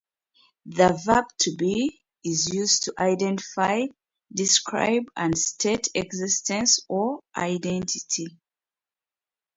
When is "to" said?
1.41-1.55, 2.85-2.93